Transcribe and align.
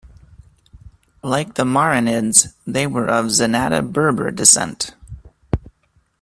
Like 1.21 1.53
the 1.53 1.63
Marinids, 1.63 2.55
they 2.65 2.87
were 2.87 3.07
of 3.07 3.25
Zenata 3.25 3.87
Berber 3.93 4.31
descent. 4.31 4.95